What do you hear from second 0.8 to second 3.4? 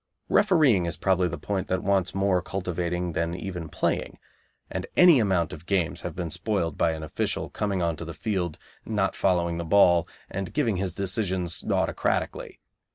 is probably the point that wants more cultivating than